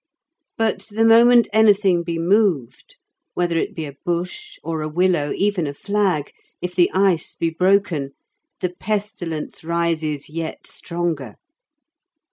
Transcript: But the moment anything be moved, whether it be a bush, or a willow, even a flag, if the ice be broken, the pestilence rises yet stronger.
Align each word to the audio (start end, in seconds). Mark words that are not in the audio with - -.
But 0.57 0.87
the 0.89 1.05
moment 1.05 1.47
anything 1.53 2.01
be 2.01 2.17
moved, 2.17 2.95
whether 3.35 3.55
it 3.59 3.75
be 3.75 3.85
a 3.85 3.95
bush, 4.03 4.57
or 4.63 4.81
a 4.81 4.89
willow, 4.89 5.31
even 5.35 5.67
a 5.67 5.75
flag, 5.75 6.31
if 6.59 6.73
the 6.73 6.89
ice 6.91 7.35
be 7.35 7.51
broken, 7.51 8.13
the 8.61 8.71
pestilence 8.73 9.63
rises 9.63 10.27
yet 10.27 10.65
stronger. 10.65 11.35